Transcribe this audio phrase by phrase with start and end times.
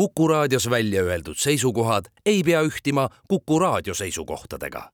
[0.00, 4.90] Kuku raadios välja öeldud seisukohad ei pea ühtima Kuku raadio seisukohtadega.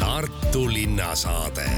[0.00, 1.70] Tartu linnasaade.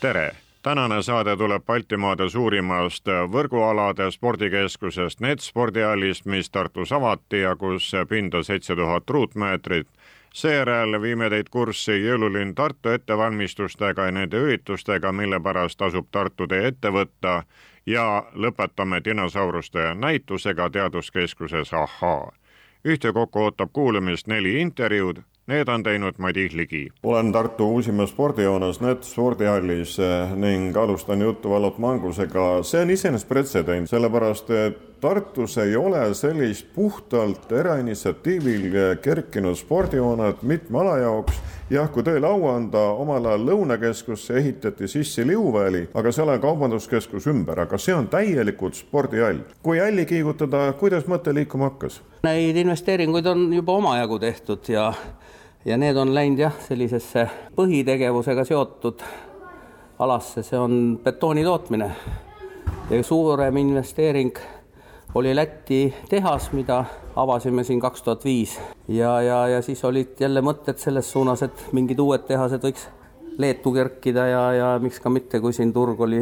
[0.00, 7.92] tere tänane saade tuleb Baltimaade suurimast võrgualade spordikeskusest Net spordihallist, mis Tartus avati ja kus
[8.08, 9.88] pinda seitse tuhat ruutmeetrit.
[10.34, 16.66] Seejärel viime teid kurssi jõululinn Tartu ettevalmistustega ja nende üritustega, mille pärast tasub Tartu tee
[16.66, 17.42] ette võtta
[17.86, 22.32] ja lõpetame dinosauruste näitusega teaduskeskuses Ahhaa.
[22.84, 26.88] ühtekokku ootab kuulamist neli intervjuud Need on teinud Madis Ligi.
[27.02, 32.62] olen Tartu Uusimaa spordijoones Net spordihallis eh, ning alustan juttu Valot Mangusega.
[32.62, 40.78] see on iseenesest pretsedent, sellepärast et Tartus ei ole sellist puhtalt erainitsiatiivil kerkinud spordihoonet mitme
[40.78, 41.38] ala jaoks.
[41.70, 47.30] jah, kui tõele au anda, omal ajal Lõunakeskusse ehitati sisse Liuväli, aga seal on kaubanduskeskus
[47.32, 49.40] ümber, aga see on täielikult spordihall.
[49.62, 52.02] kui hälli kiigutada, kuidas mõte liikuma hakkas?
[52.22, 54.92] Neid investeeringuid on juba omajagu tehtud ja
[55.64, 59.00] ja need on läinud jah, sellisesse põhitegevusega seotud
[59.98, 61.90] alasse, see on betooni tootmine.
[62.90, 64.36] ja suurem investeering
[65.14, 66.84] oli Läti tehas, mida
[67.16, 68.60] avasime siin kaks tuhat viis.
[68.88, 72.86] Ja, ja, ja siis olid jälle mõtted selles suunas, et mingid uued tehased võiks
[73.40, 76.20] Leetu kerkida ja, ja miks ka mitte, kui siin turg oli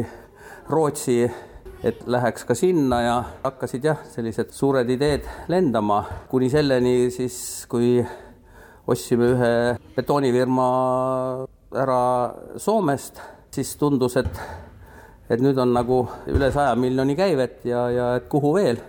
[0.69, 1.23] Rootsi,
[1.83, 6.03] et läheks ka sinna ja hakkasid jah, sellised suured ideed lendama.
[6.29, 7.97] Kuni selleni siis, kui
[8.89, 9.51] ostsime ühe
[9.95, 10.69] betoonifirma
[11.77, 12.01] ära
[12.57, 13.21] Soomest,
[13.53, 14.41] siis tundus, et,
[15.29, 18.79] et nüüd on nagu üle saja miljoni käivet ja, ja et kuhu veel.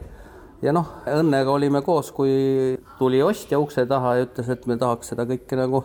[0.63, 5.13] ja noh, õnnega olime koos, kui tuli ostja ukse taha ja ütles, et me tahaks
[5.13, 5.85] seda kõike nagu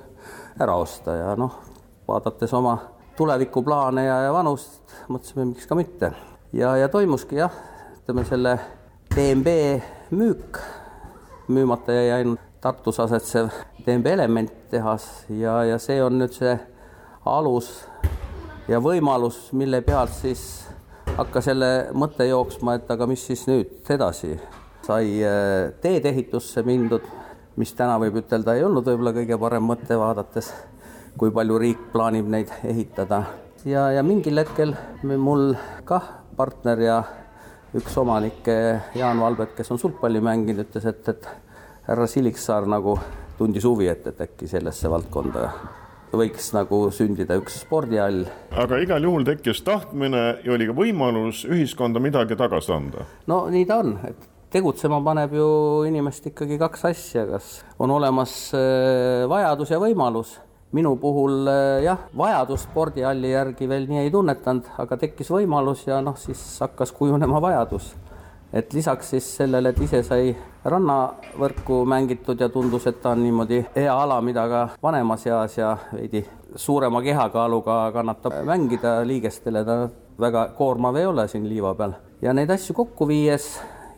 [0.59, 1.59] ära osta ja noh,
[2.07, 2.77] vaadates oma
[3.17, 6.11] tulevikuplaane ja, ja vanust, mõtlesime, miks ka mitte.
[6.53, 7.53] ja, ja toimuski jah,
[8.01, 8.57] ütleme selle
[9.15, 9.55] DNB
[10.15, 10.59] müük,
[11.47, 13.51] müümata jäi ainult Tartus asetsev
[13.85, 16.55] DNB elementtehas ja, ja see on nüüd see
[17.29, 17.67] alus
[18.67, 20.65] ja võimalus, mille pealt siis
[21.17, 24.39] hakkas jälle mõte jooksma, et aga mis siis nüüd edasi.
[24.85, 27.05] sai äh, teedeehitusse mindud,
[27.57, 30.51] mis täna võib ütelda, ei olnud võib-olla kõige parem mõte, vaadates,
[31.17, 33.23] kui palju riik plaanib neid ehitada.
[33.65, 35.55] ja, ja mingil hetkel mul
[35.85, 37.03] kah partner ja
[37.75, 38.45] üks omanik,
[38.95, 41.27] Jaan Valbet, kes on sulgpalli mänginud, ütles, et, et
[41.87, 42.99] härra Siliksaar nagu
[43.37, 45.49] tundis huvi, et, et äkki sellesse valdkonda
[46.19, 48.25] võiks nagu sündida üks spordihall.
[48.51, 53.05] aga igal juhul tekkis tahtmine ja oli ka võimalus ühiskonda midagi tagasi anda.
[53.27, 55.47] no nii ta on, et tegutsema paneb ju
[55.89, 60.39] inimest ikkagi kaks asja, kas on olemas äh, vajadus ja võimalus.
[60.75, 66.01] minu puhul äh, jah, vajadust spordihalli järgi veel nii ei tunnetanud, aga tekkis võimalus ja
[66.03, 67.93] noh, siis hakkas kujunema vajadus
[68.55, 70.31] et lisaks siis sellele, et ise sai
[70.65, 75.75] rannavõrku mängitud ja tundus, et ta on niimoodi hea ala, mida ka vanemas eas ja
[75.91, 76.23] veidi
[76.55, 79.77] suurema kehakaaluga kannatab mängida liigestele, ta
[80.19, 81.97] väga koormav ei ole siin liiva peal.
[82.21, 83.49] ja neid asju kokku viies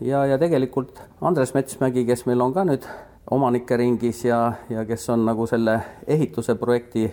[0.02, 2.88] ja, ja tegelikult Andres Metsmägi, kes meil on ka nüüd
[3.32, 7.06] omanike ringis ja, ja kes on nagu selle ehituse projekti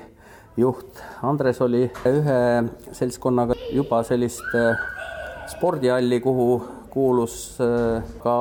[0.56, 2.41] juht, Andres oli ühe
[2.93, 4.81] seltskonnaga juba sellist äh,
[5.50, 6.62] spordihalli, kuhu
[6.94, 8.37] kuulus äh, ka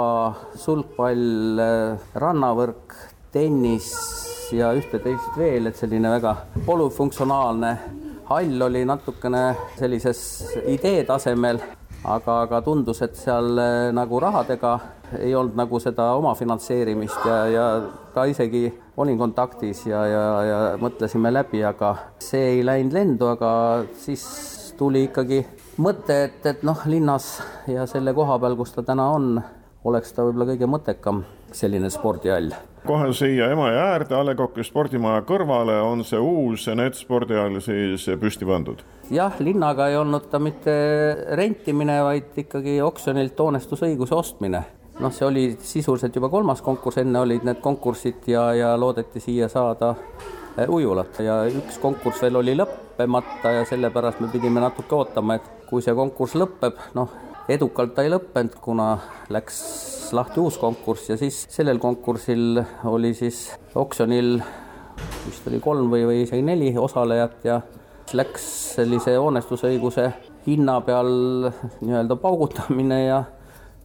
[0.56, 2.96] sulgpall, äh, rannavõrk,
[3.34, 3.90] tennis
[4.54, 6.36] ja ühte-teist veel, et selline väga
[6.68, 7.72] polüfunktsionaalne
[8.30, 9.46] hall oli natukene
[9.80, 10.22] sellises
[10.70, 11.60] idee tasemel,
[12.04, 14.76] aga, aga tundus, et seal äh, nagu rahadega
[15.20, 17.66] ei olnud nagu seda omafinantseerimist ja, ja
[18.14, 23.52] ka isegi olin kontaktis ja, ja, ja mõtlesime läbi, aga see ei läinud lendu, aga
[24.06, 24.24] siis
[24.78, 25.42] tuli ikkagi
[25.82, 27.38] mõte, et, et noh, linnas
[27.70, 29.40] ja selle koha peal, kus ta täna on,
[29.88, 31.24] oleks ta võib-olla kõige mõttekam
[31.54, 32.54] selline spordihall.
[32.88, 38.06] kohe siia Emajõe äärde, A Le Coq'i spordimaja kõrvale on see uus Net spordihall siis
[38.20, 38.84] püsti pandud?
[39.12, 40.74] jah, linnaga ei olnud ta mitte
[41.36, 44.64] rentimine, vaid ikkagi oksjonilt hoonestusõiguse ostmine
[45.00, 49.50] noh, see oli sisuliselt juba kolmas konkurss, enne olid need konkursid ja, ja loodeti siia
[49.50, 49.96] saada
[50.58, 55.68] eh, ujulat ja üks konkurss veel oli lõppemata ja sellepärast me pidime natuke ootama, et
[55.70, 57.14] kui see konkurss lõpeb, noh,
[57.50, 58.90] edukalt ta ei lõppenud, kuna
[59.34, 59.62] läks
[60.14, 64.38] lahti uus konkurss ja siis sellel konkursil oli siis oksjonil
[65.26, 67.62] vist oli kolm või, või isegi neli osalejat ja
[68.14, 68.46] läks
[68.76, 70.10] sellise hoonestusõiguse
[70.46, 71.10] hinna peal
[71.82, 73.24] nii-öelda paugutamine ja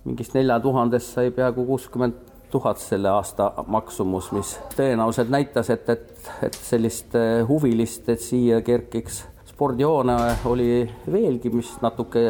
[0.04, 6.30] mingist nelja tuhandest sai peaaegu kuuskümmend tuhat selle aasta maksumus, mis tõenäoliselt näitas, et, et,
[6.42, 7.16] et sellist
[7.48, 9.24] huvilist, et siia kerkiks
[9.58, 10.14] spordihoone
[10.46, 12.20] oli veelgi, mis natuke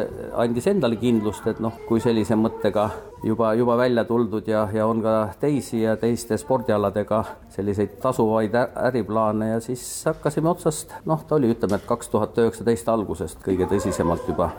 [0.41, 2.87] andis endale kindlust, et noh, kui sellise mõttega
[3.21, 7.19] juba, juba välja tuldud ja, ja on ka teisi ja teiste spordialadega
[7.53, 8.57] selliseid tasuvaid
[8.89, 13.69] äriplaane ja siis hakkasime otsast, noh, ta oli, ütleme, et kaks tuhat üheksateist algusest kõige
[13.69, 14.49] tõsisemalt juba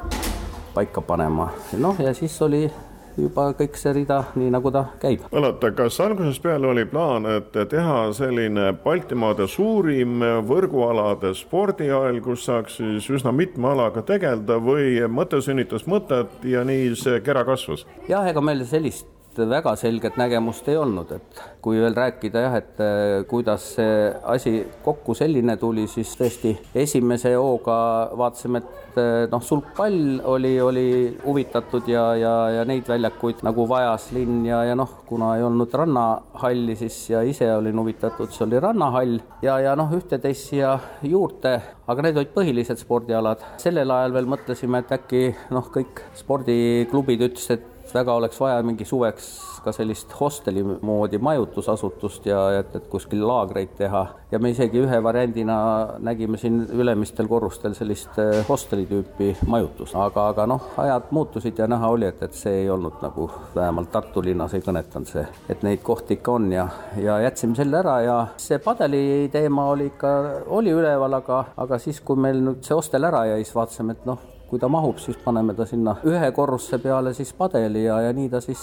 [0.70, 1.50] paika panema.
[1.74, 2.68] noh, ja siis oli
[3.16, 5.24] juba kõik see rida nii, nagu ta käib.
[5.32, 12.80] mäletan, kas algusest peale oli plaan, et teha selline Baltimaade suurim võrgualade spordiaal, kus saaks
[12.80, 17.86] siis üsna mitme alaga tegeleda või mõte sünnitas mõtet ja nii see kera kasvas?
[18.08, 19.08] jah, ega meil sellist
[19.48, 24.52] väga selget nägemust ei olnud, et kui veel rääkida jah, et äh, kuidas see asi
[24.84, 27.76] kokku selline tuli, siis tõesti esimese hooga
[28.18, 30.86] vaatasime, et äh, noh, sulgpall oli, oli
[31.24, 35.74] huvitatud ja, ja, ja neid väljakuid nagu vajas linn ja, ja noh, kuna ei olnud
[35.82, 40.76] rannahalli, siis ja ise olin huvitatud, see oli rannahall ja, ja noh, ühte-teist siia
[41.06, 41.56] juurde,
[41.90, 43.42] aga need olid põhilised spordialad.
[43.60, 48.84] sellel ajal veel mõtlesime, et äkki noh, kõik spordiklubid ütlesid, et väga oleks vaja mingi
[48.84, 49.30] suveks
[49.64, 54.06] ka sellist hosteli moodi majutusasutust ja et, et kuskil laagreid teha.
[54.30, 55.56] ja me isegi ühe variandina
[55.98, 61.68] nägime siin ülemistel korrustel sellist eh, hosteli tüüpi majutust, aga, aga noh, ajad muutusid ja
[61.70, 65.64] näha oli, et, et see ei olnud nagu vähemalt Tartu linnas ei kõnetanud see, et
[65.66, 70.16] neid kohti ikka on ja, ja jätsime selle ära ja see padeli teema oli ikka,
[70.56, 74.06] oli üleval, aga, aga siis, kui meil nüüd see hostel ära jäi, siis vaatasime, et
[74.08, 78.14] noh, kui ta mahub, siis paneme ta sinna ühe korruse peale siis padeli ja, ja
[78.16, 78.62] nii ta siis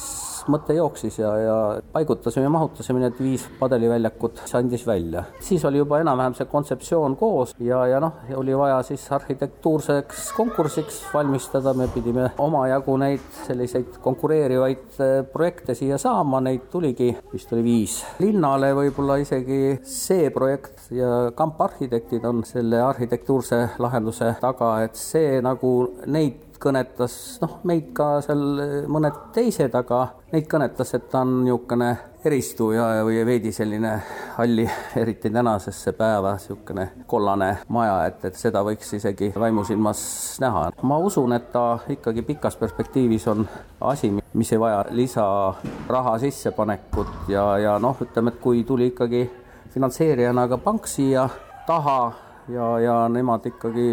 [0.52, 1.56] mõte jooksis ja, ja
[1.94, 5.24] paigutasime, mahutasime need viis padeliväljakut, siis andis välja.
[5.44, 11.02] siis oli juba enam-vähem see kontseptsioon koos ja, ja noh, oli vaja siis arhitektuurseks konkursiks
[11.14, 17.64] valmistada, me pidime omajagu neid selliseid konkureerivaid eh, projekte siia saama, neid tuligi, vist oli
[17.66, 18.00] viis.
[18.20, 25.77] linnale võib-olla isegi see projekt ja kamparhitektid on selle arhitektuurse lahenduse taga, et see nagu
[26.06, 31.90] neid kõnetas, noh, meid ka seal mõned teised, aga neid kõnetas, et ta on niisugune
[32.28, 33.94] eristuja või veidi selline
[34.36, 34.66] halli,
[35.00, 40.02] eriti tänasesse päeva, niisugune kollane maja, et, et seda võiks isegi vaimusilmas
[40.44, 40.68] näha.
[40.82, 43.48] ma usun, et ta ikkagi pikas perspektiivis on
[43.94, 49.28] asi, mis ei vaja lisaraha sissepanekut ja, ja noh, ütleme, et kui tuli ikkagi
[49.74, 51.30] finantseerijana ka pank siia
[51.68, 53.92] taha ja, ja nemad ikkagi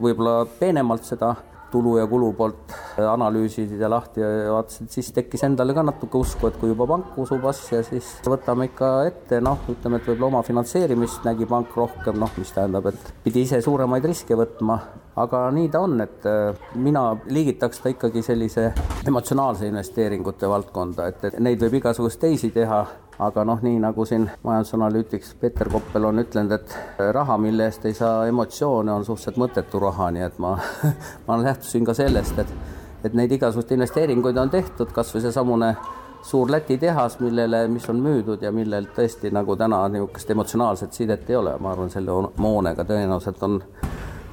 [0.00, 1.34] võib-olla peenemalt seda
[1.70, 6.48] tulu ja kulu poolt analüüsisid ja lahti ja vaatasid, siis tekkis endale ka natuke usku,
[6.48, 10.44] et kui juba pank usub asja, siis võtame ikka ette, noh, ütleme, et võib-olla oma
[10.46, 14.78] finantseerimist nägi pank rohkem, noh, mis tähendab, et pidi ise suuremaid riske võtma,
[15.20, 18.70] aga nii ta on, et äh, mina liigitaks ta ikkagi sellise
[19.06, 22.84] emotsionaalse investeeringute valdkonda, et, et neid võib igasuguseid teisi teha
[23.18, 27.94] aga noh, nii nagu siin majandusanalüütik Peeter Koppel on ütlenud, et raha, mille eest ei
[27.96, 30.56] saa emotsioone, on suhteliselt mõttetu raha, nii et ma
[31.26, 32.56] ma lähtusin ka sellest, et
[33.04, 35.74] et neid igasuguseid investeeringuid on tehtud, kas või seesamune
[36.26, 41.30] suur Läti tehas, millele, mis on müüdud ja millel tõesti nagu täna niisugust emotsionaalset sidet
[41.30, 43.60] ei ole, ma arvan, selle moonega tõenäoliselt on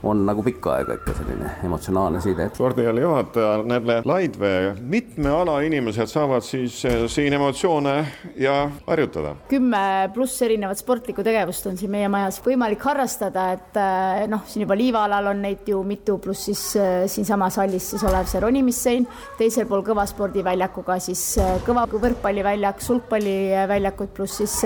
[0.04, 2.50] on nagu pikka aega ikka selline emotsionaalne side.
[2.56, 7.96] spordiala juhataja Nerle Laidvee, mitme ala inimesed saavad siis eh, siin emotsioone
[8.38, 8.56] ja
[8.88, 9.36] harjutada?
[9.50, 9.84] kümme
[10.14, 14.78] pluss erinevat sportlikku tegevust on siin meie majas võimalik harrastada, et eh, noh, siin juba
[14.80, 19.08] liivaalal on neid ju mitu, pluss siis eh, siinsamas hallis siis olev see ronimissein,
[19.40, 21.24] teisel pool kõvaspordiväljakuga siis
[21.64, 24.60] kõva võrkpalliväljak, sulgpalliväljakud pluss siis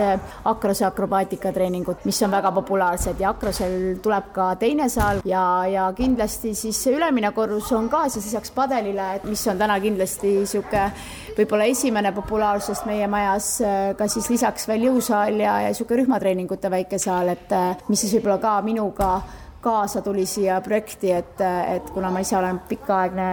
[0.50, 5.86] akrose akrobaatika treeningud, mis on väga populaarsed ja akrosel tuleb ka teine saal ja, ja
[5.96, 10.86] kindlasti siis see ülemine korrus on ka siis lisaks padelile, mis on täna kindlasti niisugune
[11.38, 13.58] võib-olla esimene populaarsust meie majas,
[13.98, 17.54] ka siis lisaks veel jõusaal ja, ja niisugune rühmatreeningute väike saal, et
[17.90, 19.12] mis siis võib-olla ka minuga
[19.68, 21.42] kaasa tuli siia projekti, et,
[21.76, 23.28] et kuna ma ise olen pikaaegne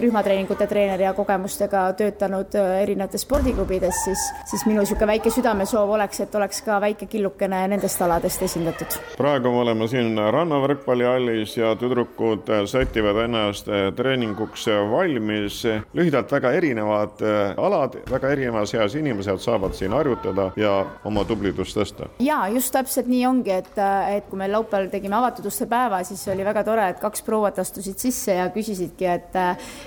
[0.00, 6.22] rühmatreeningute treener ja kogemustega töötanud äh, erinevates spordiklubides, siis, siis minu niisugune väike südamesoov oleks,
[6.24, 8.96] et oleks ka väike killukene nendest aladest esindatud.
[9.18, 15.60] praegu me oleme siin rannavõrkpallihallis ja tüdrukud sätivad ennast äh, treeninguks valmis.
[15.94, 21.76] lühidalt väga erinevad äh, alad, väga erinevas eas inimesed saavad siin harjutada ja oma tublidust
[21.76, 22.08] tõsta.
[22.24, 23.72] ja just täpselt nii ongi, et,
[24.16, 25.73] et kui me laupäeval tegime avatud uste päeva,
[26.04, 29.36] siis oli väga tore, et kaks prouat astusid sisse ja küsisidki, et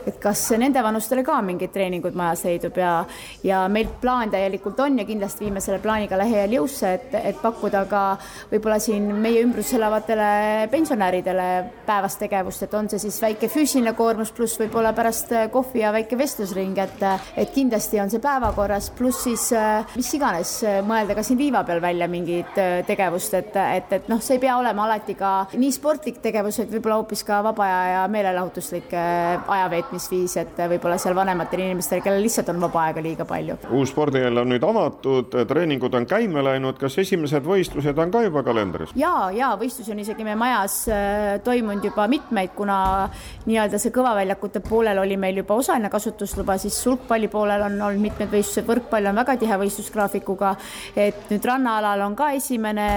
[0.07, 3.05] et kas nende vanustele ka mingid treeningud majas leidub ja
[3.43, 7.85] ja meil plaan täielikult on ja kindlasti viime selle plaaniga lähiajal jõusse, et, et pakkuda
[7.89, 8.03] ka
[8.51, 11.47] võib-olla siin meie ümbruses elavatele pensionäridele
[11.85, 16.17] päevast tegevust, et on see siis väike füüsiline koormus pluss võib-olla pärast kohvi ja väike
[16.19, 17.05] vestlusring, et
[17.37, 19.49] et kindlasti on see päevakorras, pluss siis
[19.95, 20.53] mis iganes,
[20.87, 24.57] mõelda ka siin liiva peal välja mingit tegevust, et, et, et noh, see ei pea
[24.59, 30.37] olema alati ka nii sportlik tegevus, vaid võib-olla hoopis ka vaba aja ja meelelahutuslik ajaveetmisviis,
[30.41, 33.57] et võib-olla seal vanematel inimestel, kellel lihtsalt on vaba aega liiga palju.
[33.77, 38.43] uus spordihall on nüüd avatud, treeningud on käima läinud, kas esimesed võistlused on ka juba
[38.47, 38.93] kalendris?
[38.97, 40.79] ja, ja võistlusi on isegi meie majas
[41.45, 42.79] toimunud juba mitmeid, kuna
[43.47, 48.31] nii-öelda see kõvaväljakute poolel oli meil juba osaline kasutusluba, siis sulgpalli poolel on olnud mitmed
[48.33, 50.53] võistlused, võrkpall on väga tihe võistlusgraafikuga,
[50.95, 52.87] et nüüd rannaalal on ka esimene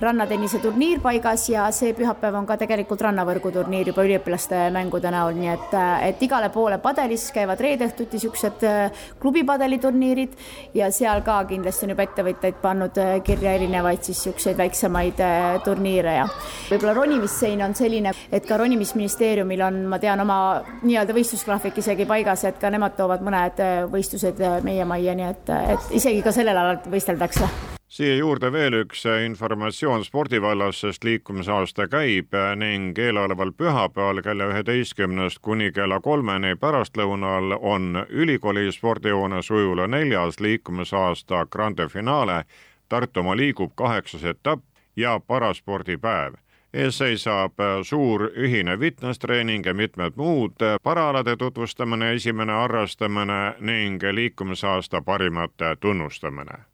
[0.00, 5.36] rannatennise turniir paigas ja see pühapäev on ka tegelikult rannavõrgu turniir juba üliõpilaste mängude näol,
[5.38, 5.74] nii et,
[6.08, 10.36] et igale poole padelis käivad reede-õhtuti niisugused äh, klubipadeliturniirid
[10.78, 15.48] ja seal ka kindlasti on juba ettevõtjaid pannud äh, kirja erinevaid siis niisuguseid väiksemaid äh,
[15.64, 16.28] turniire ja
[16.70, 20.38] võib-olla ronimissein on selline, et ka ronimisministeeriumil on, ma tean, oma
[20.82, 25.94] nii-öelda võistlusgraafik isegi paigas, et ka nemad toovad mõned võistlused meie majja, nii et, et
[26.02, 27.50] isegi ka sellel alal võisteldakse
[27.92, 35.68] siia juurde veel üks informatsioon spordivallas, sest liikumisaasta käib ning eeloleval pühapäeval kella üheteistkümnest kuni
[35.76, 42.44] kella kolmeni pärastlõunal on ülikooli spordihoones ujula neljas liikumisaasta grande finaale.
[42.88, 44.64] Tartumaa liigub kaheksas etapp
[44.96, 46.40] ja paraspordipäev
[46.72, 55.76] ees seisab suur ühine fitness-treening ja mitmed muud paraalade tutvustamine, esimene harrastamine ning liikumisaasta parimate
[55.80, 56.71] tunnustamine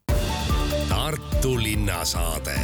[1.09, 2.59] Tartu linnasaade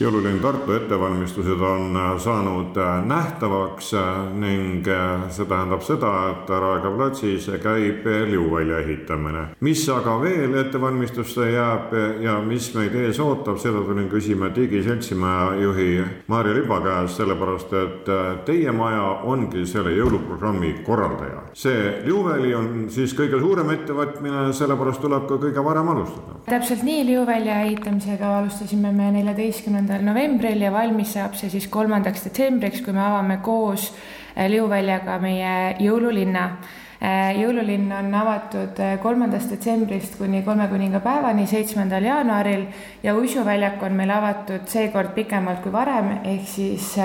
[0.00, 4.86] jõululinn Tartu ettevalmistused on äh, saanud äh, nähtavaks äh, ning
[5.34, 9.46] see tähendab seda, et Raekoja platsis käib liuvälja ehitamine.
[9.60, 15.58] mis aga veel ettevalmistusse jääb ja mis meid ees ootab, seda tulin küsima Digi seltsimaja
[15.62, 15.88] juhi
[16.26, 18.12] Maarja Liba käest, sellepärast et
[18.46, 21.42] teie maja ongi selle jõuluprogrammi korraldaja.
[21.52, 26.38] see liuväli on siis kõige suurem ettevõtmine, sellepärast tuleb ka kõige varem alustada.
[26.46, 32.26] täpselt nii, liuvälja ehitamisega alustasime me neljateistkümnendal kaheksandal novembril ja valmis saab see siis kolmandaks
[32.26, 33.92] detsembriks, kui me avame koos
[34.36, 36.58] äh, Liuväljaga meie jõululinna.
[36.98, 42.66] Äh, jõululinn on avatud äh, kolmandast detsembrist kuni kolme kuningapäevani, seitsmendal jaanuaril
[43.02, 46.96] ja uisuvälják on meil avatud seekord pikemalt kui varem, ehk siis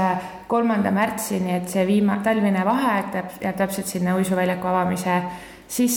[0.47, 5.21] kolmanda märtsini, et see viima-, talvine vaheaeg jääb täpselt sinna uisuväljaku avamise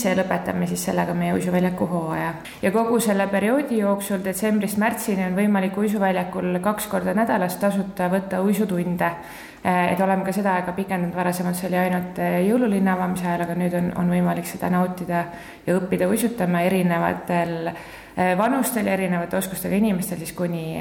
[0.04, 2.34] ja lõpetame siis sellega meie uisuväljaku hooaja.
[2.62, 8.40] ja kogu selle perioodi jooksul detsembrist märtsini on võimalik uisuväljakul kaks korda nädalas tasuta võtta
[8.42, 9.10] uisutunde.
[9.64, 13.42] Eh, et oleme ka seda aega pikendanud, varasemalt see oli ainult eh, jõululinna avamise ajal,
[13.48, 15.24] aga nüüd on, on võimalik seda nautida
[15.66, 20.78] ja õppida uisutama erinevatel eh, vanustel ja erinevate oskustega inimestel siis kuni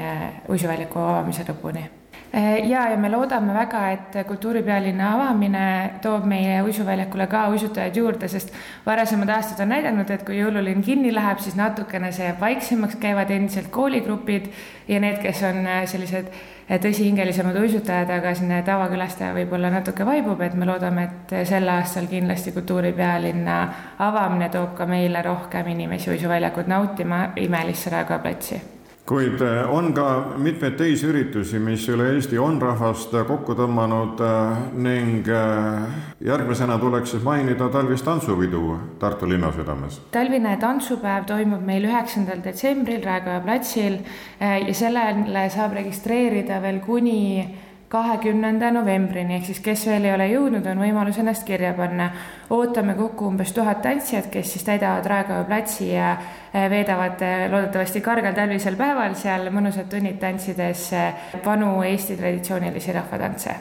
[0.48, 1.88] uisuväljaku avamise lõpuni
[2.32, 5.66] ja, ja me loodame väga, et kultuuripealinna avamine
[6.02, 8.52] toob meie uisuväljakule ka uisutajaid juurde, sest
[8.86, 13.30] varasemad aastad on näidanud, et kui jõululinn kinni läheb, siis natukene see jääb vaiksemaks, käivad
[13.30, 14.50] endiselt kooligrupid
[14.88, 20.40] ja need, kes on äh, sellised äh, tõsihingelisemad uisutajad, aga selline tavakülastaja võib-olla natuke vaibub,
[20.44, 23.58] et me loodame, et sel aastal kindlasti kultuuripealinna
[24.06, 28.64] avamine toob ka meile rohkem inimesi uisuväljakut nautima imelisse Raekoja platsi
[29.06, 34.64] kuid eh, on ka mitmeid teisi üritusi, mis üle Eesti on rahvast kokku tõmmanud eh,
[34.82, 38.64] ning eh, järgmisena tuleks siis mainida talvist tantsupidu
[38.98, 40.00] Tartu linna südames.
[40.10, 44.00] talvine tantsupäev toimub meil üheksandal detsembril Raekoja platsil
[44.40, 47.20] ja sellele saab registreerida veel kuni
[47.88, 52.10] kahekümnenda novembrini, ehk siis kes veel ei ole jõudnud, on võimalus ennast kirja panna.
[52.50, 56.16] ootame kokku umbes tuhat tantsijat, kes siis täidavad Raekoja platsi ja
[56.54, 62.92] eh, veedavad eh, loodetavasti kargel talvisel päeval seal mõnusad tunnid tantsides eh, vanu Eesti traditsioonilisi
[62.92, 63.54] rahvatantse.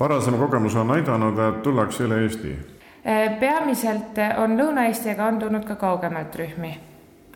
[0.00, 2.56] varasem kogemus on näidanud, et tullakse üle Eesti?
[3.40, 6.74] peamiselt on Lõuna-Eesti, aga on tulnud ka kaugemalt rühmi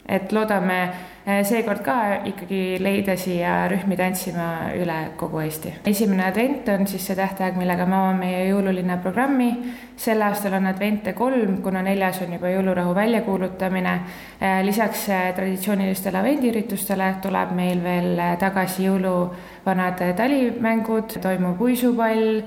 [0.09, 0.79] et loodame
[1.25, 1.97] eh, seekord ka
[2.29, 5.73] ikkagi leida siia rühmi tantsima üle kogu Eesti.
[5.87, 9.51] esimene advent on siis see tähtaeg, millega me avame meie jõululinna programmi.
[9.97, 13.95] sel aastal on advente kolm, kuna neljas on juba jõulurahu väljakuulutamine.
[14.41, 22.43] Eh, lisaks eh, traditsioonilistele advendiüritustele tuleb meil veel tagasi jõuluvanad talimängud, toimub uisupall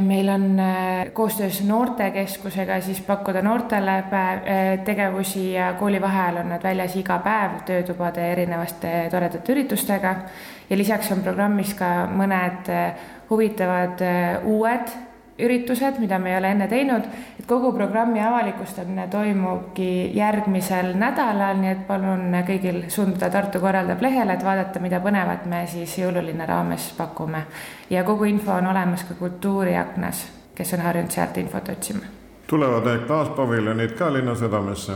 [0.00, 6.62] meil on äh, koostöös Noortekeskusega siis pakkuda noortele päev, äh, tegevusi ja koolivaheajal on nad
[6.62, 10.14] väljas iga päev töötubade erinevate toredate üritustega.
[10.70, 12.72] ja lisaks on programmis ka mõned
[13.30, 14.00] huvitavad
[14.44, 14.96] uued
[15.38, 21.72] üritused, mida me ei ole enne teinud, et kogu programmi avalikustamine toimubki järgmisel nädalal, nii
[21.72, 26.92] et palun kõigil suunduda Tartu korraldab lehele, et vaadata, mida põnevat me siis jõululinna raames
[26.96, 27.44] pakume.
[27.90, 32.06] ja kogu info on olemas ka Kultuuriaknas, kes on harjunud sealt infot otsima.
[32.46, 34.92] tulevad need klaaspaviljonid ka linna südamesse?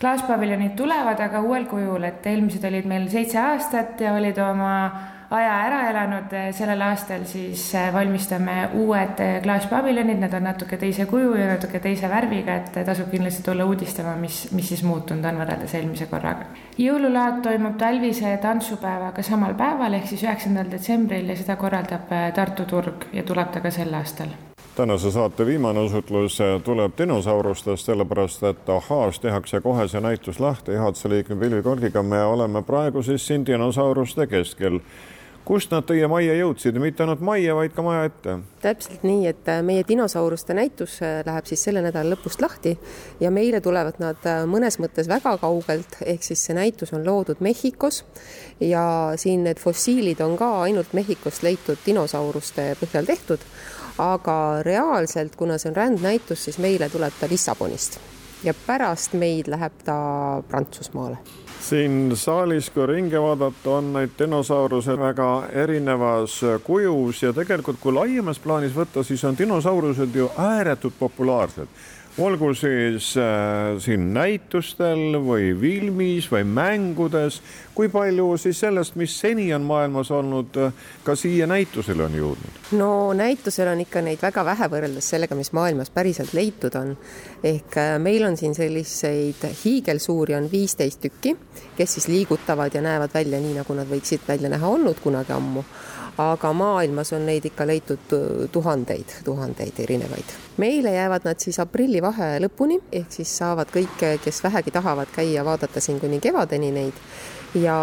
[0.00, 4.74] Klaaspaviljonid tulevad, aga uuel kujul, et eelmised olid meil seitse aastat ja olid oma
[5.30, 11.52] aja ära elanud, sellel aastal siis valmistame uued klaaspaviljonid, need on natuke teise kuju ja
[11.52, 16.10] natuke teise värviga, et tasub kindlasti tulla uudistama, mis, mis siis muutunud on võrreldes eelmise
[16.10, 16.50] korraga.
[16.80, 23.10] jõululaat toimub talvise tantsupäevaga samal päeval ehk siis üheksandal detsembril ja seda korraldab Tartu turg
[23.12, 24.32] ja tuleb ta ka sel aastal
[24.80, 31.08] tänase saate viimane osutlus tuleb dinosaurustest, sellepärast et ahhaas tehakse kohe see näitus lahti juhatuse
[31.08, 32.02] liikme Pilvi Kolgiga.
[32.02, 34.80] me oleme praegu siis siin dinosauruste keskel.
[35.44, 38.38] kust nad teie majja jõudsid, mitte ainult majja, vaid ka maja ette?
[38.62, 42.72] täpselt nii, et äh, meie dinosauruste näitus äh, läheb siis selle nädala lõpust lahti
[43.20, 47.44] ja meile tulevad nad äh, mõnes mõttes väga kaugelt, ehk siis see näitus on loodud
[47.44, 48.00] Mehhikos
[48.60, 53.44] ja siin need fossiilid on ka ainult Mehhikost leitud dinosauruste põhjal tehtud
[53.98, 58.00] aga reaalselt, kuna see on rändnäitus, siis meile tuleb ta Lissabonist.
[58.44, 61.18] Ja pärast meid läheb ta Prantsusmaale.
[61.60, 67.22] siin saalis, kui ringi vaadata, on neid dinosauruse väga erinevas kujus.
[67.22, 71.68] Ja tegelikult, kui laiemas plaanis võtta, siis on dinosaurused ju ääretult populaarsed
[72.20, 77.40] olgu siis äh, siin näitustel või filmis või mängudes,
[77.74, 80.72] kui palju siis sellest, mis seni on maailmas olnud, äh,
[81.04, 82.58] ka siia näitusele on jõudnud?
[82.78, 86.96] no näitusel on ikka neid väga vähe võrreldes sellega, mis maailmas päriselt leitud on.
[87.44, 91.36] ehk äh, meil on siin selliseid hiigelsuuri on viisteist tükki,
[91.76, 95.64] kes siis liigutavad ja näevad välja nii, nagu nad võiksid välja näha olnud kunagi ammu
[96.20, 98.14] aga maailmas on neid ikka leitud
[98.52, 100.36] tuhandeid, tuhandeid erinevaid.
[100.56, 105.80] meile jäävad nad siis aprillivahe lõpuni, ehk siis saavad kõik, kes vähegi tahavad käia, vaadata
[105.80, 107.04] siin kuni kevadeni neid
[107.54, 107.76] ja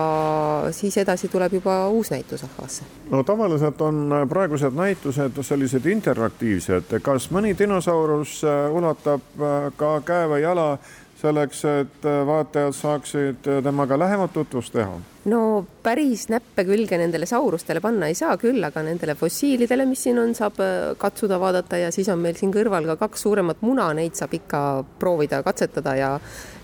[0.72, 2.84] siis edasi tuleb juba uus näitus ahvasse.
[3.10, 8.42] no tavaliselt on praegused näitused sellised interaktiivsed, kas mõni dinosaurus
[8.72, 9.22] ulatab
[9.76, 10.78] ka käe või jala
[11.22, 15.00] selleks, et vaatajad saaksid temaga lähemat tutvust teha?
[15.28, 20.20] No päris näppe külge nendele saurustele panna ei saa, küll aga nendele fossiilidele, mis siin
[20.22, 23.90] on, saab äh, katsuda vaadata ja siis on meil siin kõrval ka kaks suuremat muna,
[23.98, 24.62] neid saab ikka
[25.00, 26.12] proovida katsetada ja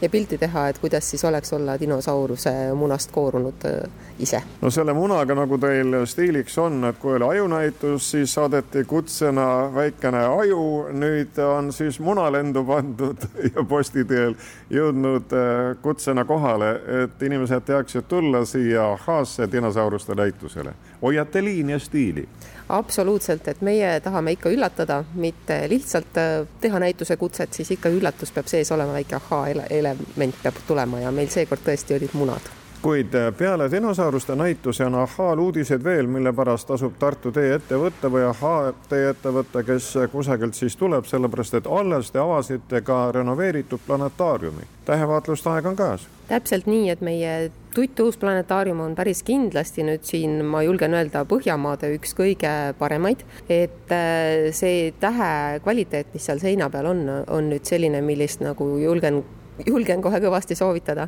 [0.04, 4.42] ja pilti teha, et kuidas siis oleks olla dinosauruse munast koorunud äh, ise.
[4.62, 9.46] no selle munaga, nagu teil stiiliks on, et kui oli ajunäitus, siis saadeti kutsena
[9.76, 14.36] väikene aju, nüüd on siis munalendu pandud ja posti teel
[14.74, 16.74] jõudnud äh, kutsena kohale,
[17.04, 20.74] et inimesed teaksid tulla siia ahhaasse dinosauruste näitusele.
[21.02, 22.28] hoiate liini ja stiili?
[22.70, 28.32] absoluutselt, et meie tahame ikka üllatada, mitte lihtsalt äh, teha näituse kutset, siis ikka üllatus
[28.32, 33.16] peab sees olema, väike ahhaa element peab tulema ja meil seekord tõesti olid munad kuid
[33.16, 38.10] äh, peale dinosauruste näituse on ahhaal uudiseid veel, mille pärast tasub Tartu tee ette võtta
[38.12, 43.12] või ahhaa tee ette võtta, kes kusagilt siis tuleb, sellepärast et alles te avasite ka
[43.16, 44.68] renoveeritud planetaariumi.
[44.86, 46.08] tähevaatluste aeg on käes.
[46.28, 51.94] täpselt nii, et meie tuttuus planetaarium on päris kindlasti nüüd siin, ma julgen öelda, Põhjamaade
[51.96, 57.64] üks kõige paremaid, et äh, see tähe kvaliteet, mis seal seina peal on, on nüüd
[57.64, 59.24] selline, millist nagu julgen
[59.66, 61.08] julgen kohe kõvasti soovitada.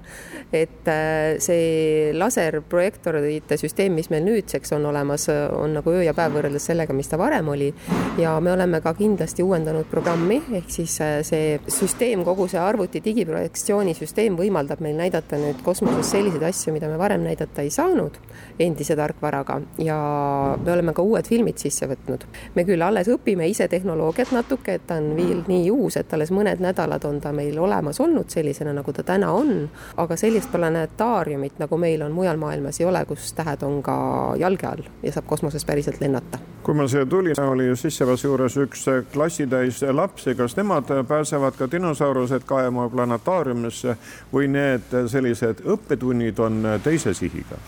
[0.53, 6.37] et äh, see laserprojektorite süsteem, mis meil nüüdseks on olemas, on nagu öö ja päev
[6.37, 7.73] võrreldes sellega, mis ta varem oli.
[8.17, 13.01] ja me oleme ka kindlasti uuendanud programmi, ehk siis äh, see süsteem, kogu see arvuti
[13.03, 13.95] digiprojektsiooni
[14.35, 18.17] võimaldab meil näidata nüüd kosmoses selliseid asju, mida me varem näidata ei saanud
[18.59, 19.97] endise tarkvaraga ja
[20.65, 22.25] me oleme ka uued filmid sisse võtnud.
[22.55, 26.31] me küll alles õpime ise tehnoloogiat natuke, et ta on veel nii uus, et alles
[26.31, 29.69] mõned nädalad on ta meil olemas olnud sellisena, nagu ta täna on,
[30.01, 33.95] aga sellist planetaariumit, nagu meil on mujal maailmas, ei ole, kus tähed on ka
[34.41, 36.41] jalge all ja saab kosmoses päriselt lennata.
[36.65, 42.41] kui ma siia tulin, oli sissepasu juures üks klassitäis lapsi, kas nemad pääsevad ka dinosaurused
[42.49, 43.93] kaema planetaariumisse
[44.33, 47.59] või need sellised õppetunnid on teise sihiga?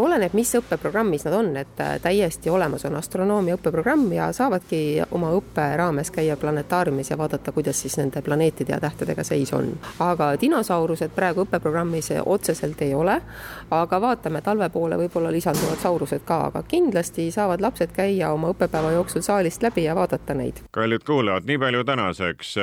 [0.00, 5.68] oleneb, mis õppeprogrammis nad on, et täiesti olemas on astronoomia õppeprogramm ja saavadki oma õppe
[5.76, 9.74] raames käia planetaariumis ja vaadata, kuidas siis nende planeetide ja tähtedega seis on.
[10.00, 13.20] aga aga dinosaurused praegu õppeprogrammis otseselt ei ole.
[13.70, 18.92] aga vaatame talve poole, võib-olla lisanduvad saurused ka, aga kindlasti saavad lapsed käia oma õppepäeva
[18.94, 20.62] jooksul saalist läbi ja vaadata neid.
[20.70, 22.54] kallid kuulajad, nii palju tänaseks.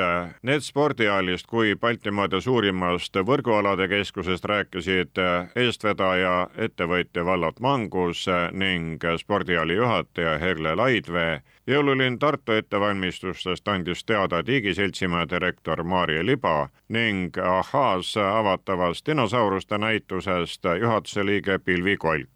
[0.42, 5.20] Need spordialist kui Baltimaade suurimast võrgualade keskusest rääkisid
[5.54, 15.28] eestvedaja, ettevõtja Vallat Mangus ning spordiali juhataja Herle Laidvee jõululinn Tartu ettevalmistustest andis teada digiseltsimaja
[15.30, 22.28] direktor Maarja Liba ning Ahhaas avatavast dinosauruste näitusest juhatuse liige Pilvi Kolk.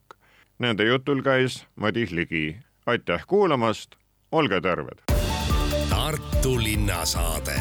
[0.59, 2.57] Nende jutul käis Madis Ligi.
[2.87, 3.97] aitäh kuulamast,
[4.33, 4.99] olge terved!
[5.91, 7.61] Tartu linnasaade